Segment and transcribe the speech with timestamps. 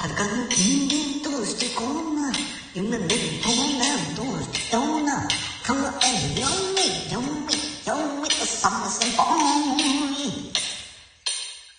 [0.00, 2.32] 裸の人間としてこんな
[2.72, 3.08] 夢見る
[3.44, 3.84] こんな
[4.14, 5.12] どうしてどんな
[5.66, 7.26] 考えるよみよみ
[7.84, 9.26] よみとさませんぼん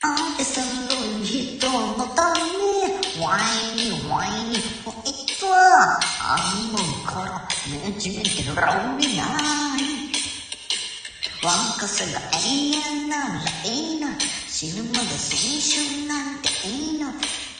[0.01, 3.39] 愛する人のためワ
[3.77, 4.55] インワイン
[4.85, 6.37] をいつはあ
[6.73, 6.77] の
[7.09, 7.23] 頃
[7.71, 8.61] ねじめてるろ
[8.97, 9.89] みない
[11.41, 14.09] 若さが永遠ならいいな
[14.45, 16.18] 死ぬまで青春な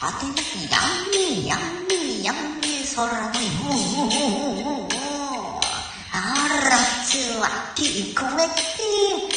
[0.00, 0.32] いな果てな
[1.12, 2.32] き闇闇闇
[2.96, 4.88] 空のよ
[6.12, 6.16] あ
[6.70, 7.44] らつは
[7.76, 8.58] 聞こえて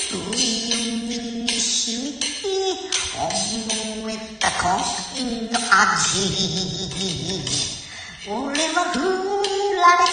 [0.09, 2.25] 冬にしみて
[3.13, 6.15] 思えた恋の味
[8.25, 8.33] 俺
[8.73, 8.99] は振
[9.75, 10.12] られ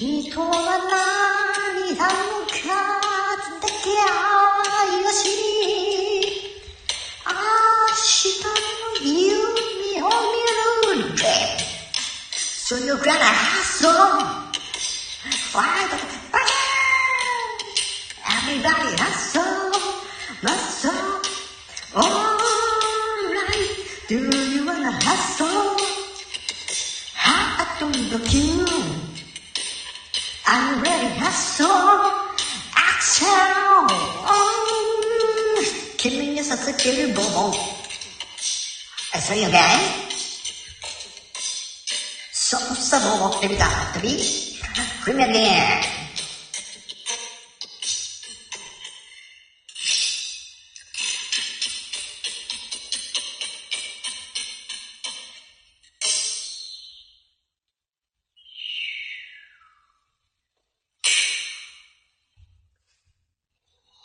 [0.00, 2.14] 人は涙の
[2.46, 5.26] 数だけ愛をし
[7.26, 7.32] 明
[8.06, 8.54] 日の
[9.02, 10.06] 夢を
[10.94, 11.22] 見るんで
[12.30, 13.90] So you gotta hustle
[18.22, 19.74] Everybody hustle
[20.44, 21.26] Hustle
[21.96, 22.46] Alright
[24.08, 25.76] Do you wanna hustle?
[27.16, 29.07] Heart on the tune
[30.50, 31.68] I'm ready, hustle,
[32.74, 33.84] action.
[35.98, 37.52] Killing killing such a killing bobo.
[39.12, 40.08] I say again.
[42.32, 43.94] So, so, what did we got?
[43.96, 44.58] Three,
[45.02, 45.97] premier league.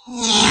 [0.05, 0.41] Yeah.